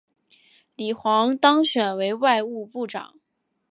[0.75, 3.19] 李璜当选为外务部长。